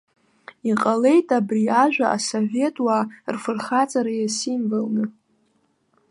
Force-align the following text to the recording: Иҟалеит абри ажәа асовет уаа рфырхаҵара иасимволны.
Иҟалеит 0.69 1.27
абри 1.37 1.63
ажәа 1.83 2.07
асовет 2.17 2.75
уаа 2.85 3.03
рфырхаҵара 3.33 4.11
иасимволны. 4.15 5.05